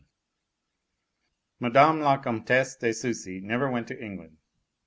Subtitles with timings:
[0.03, 0.07] VII
[1.59, 4.35] Madame la Comtesse de Sucy never went to England.